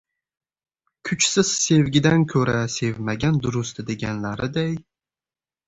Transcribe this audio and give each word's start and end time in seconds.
Kuchsiz 1.09 1.51
sevgidan 1.65 2.25
ko‘ra 2.33 2.57
sevmagan 2.77 3.39
durust 3.47 3.85
deganlariday. 3.93 4.77